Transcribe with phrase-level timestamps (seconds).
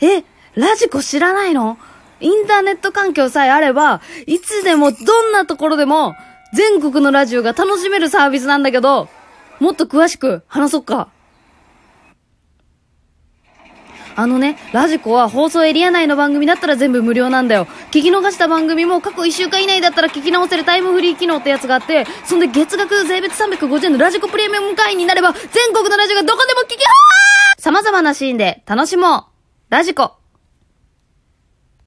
[0.00, 0.24] え、
[0.54, 1.78] ラジコ知らないの？
[2.20, 6.14] インターネット環境さえあれば、いつでもどんなところでも、
[6.52, 9.08] 全国のラジオが楽しめるサービスなんだけど、
[9.58, 11.08] もっと詳しく話そっか。
[14.16, 17.66] あのね、ラジコは放送エリア内の番組だったら全部無料なんだよ。
[17.90, 26.84] 聞き逃した番組も過去1週間以内だったら聞き直せるタイムフリー機能ってやつがあって、そんで月額税別350円のラジコプレミアム会員になれば、全国のラジオがどこでも聞け
[27.58, 29.29] 様々なシーンで楽しもう。
[29.70, 30.19] ラジコ。